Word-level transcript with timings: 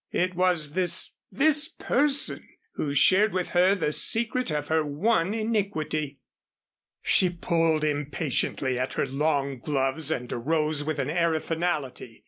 It 0.11 0.33
was 0.35 0.73
this 0.73 1.11
this 1.31 1.67
person 1.69 2.43
who 2.73 2.95
shared 2.95 3.33
with 3.33 3.49
her 3.49 3.75
the 3.75 3.91
secret 3.91 4.49
of 4.49 4.67
her 4.67 4.83
one 4.83 5.35
iniquity. 5.35 6.17
She 7.03 7.29
pulled 7.29 7.83
impatiently 7.83 8.79
at 8.79 8.93
her 8.93 9.05
long 9.05 9.59
gloves 9.59 10.09
and 10.09 10.33
arose 10.33 10.83
with 10.83 10.97
an 10.97 11.11
air 11.11 11.35
of 11.35 11.43
finality. 11.43 12.19